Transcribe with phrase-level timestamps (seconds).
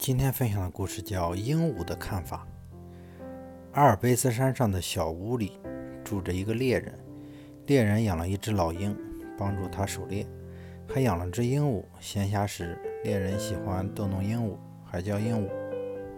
[0.00, 2.46] 今天分享的故事叫《鹦鹉的看法》。
[3.72, 5.60] 阿尔卑斯山上的小屋里
[6.02, 6.98] 住着一个猎人，
[7.66, 8.96] 猎人养了一只老鹰，
[9.36, 10.26] 帮助他狩猎，
[10.88, 11.84] 还养了只鹦鹉。
[12.00, 14.56] 闲暇时，猎人喜欢逗弄鹦鹉，
[14.86, 15.50] 还教鹦鹉，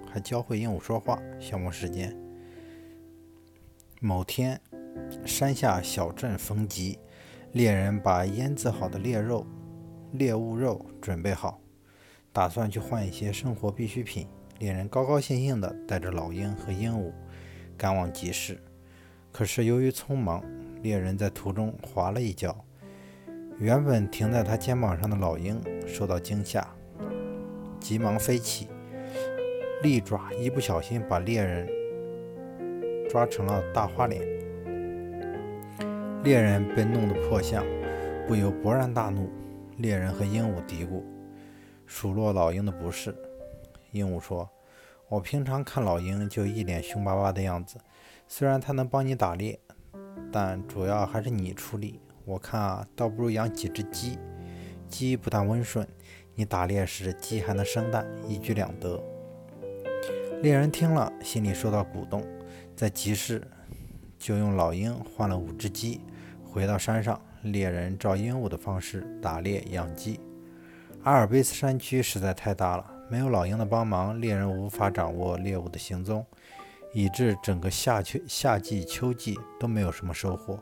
[0.08, 2.16] 还教会鹦鹉说话，消磨时间。
[4.00, 4.60] 某天，
[5.26, 7.00] 山下小镇风急，
[7.50, 9.44] 猎人把腌制好的猎肉、
[10.12, 11.58] 猎物肉准备好。
[12.32, 14.26] 打算去换一些生活必需品，
[14.58, 17.12] 猎人高高兴兴地带着老鹰和鹦鹉
[17.76, 18.58] 赶往集市。
[19.30, 20.42] 可是由于匆忙，
[20.82, 22.56] 猎人在途中滑了一跤，
[23.58, 26.66] 原本停在他肩膀上的老鹰受到惊吓，
[27.78, 28.68] 急忙飞起，
[29.82, 31.68] 利爪一不小心把猎人
[33.10, 34.22] 抓成了大花脸。
[36.24, 37.62] 猎人被弄得破相，
[38.26, 39.30] 不由勃然大怒。
[39.76, 41.02] 猎人和鹦鹉嘀咕。
[41.94, 43.14] 数落老鹰的不是，
[43.90, 44.48] 鹦鹉说
[45.10, 47.78] ：“我平常看老鹰就一脸凶巴巴的样子，
[48.26, 49.60] 虽然它能帮你打猎，
[50.32, 52.00] 但主要还是你出力。
[52.24, 54.18] 我看啊，倒不如养几只鸡，
[54.88, 55.86] 鸡不但温顺，
[56.34, 59.00] 你打猎时鸡还能生蛋，一举两得。”
[60.40, 62.24] 猎人听了，心里受到鼓动，
[62.74, 63.46] 在集市
[64.18, 66.00] 就用老鹰换了五只鸡。
[66.42, 70.18] 回到山上，猎人照鹦鹉的方式打猎养鸡。
[71.04, 76.24] 阿尔卑斯山区实在太大了，没有老鹰的帮忙，猎人无法掌握猎物的行踪，
[76.92, 80.56] 以致整个夏秋夏季、秋季都没有什么收获。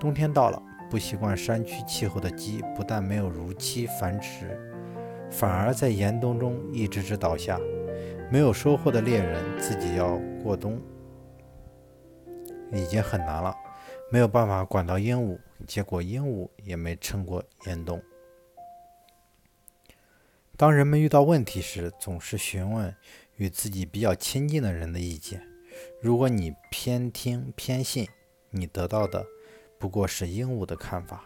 [0.00, 4.58] 冬天到了，不习惯山区气候的鸡不但没有如期繁殖，
[5.30, 7.60] 反而在严冬中一只只倒下。
[8.30, 10.80] 没有收获的猎人自己要过冬
[12.72, 13.54] 已经很难了，
[14.10, 18.00] 没有办法管到鹦鹉，结果鹦鹉也没撑过严冬。
[20.58, 22.92] 当人们遇到问题时，总是询问
[23.36, 25.40] 与自己比较亲近的人的意见。
[26.02, 28.08] 如果你偏听偏信，
[28.50, 29.24] 你得到的
[29.78, 31.24] 不过是鹦鹉的看法。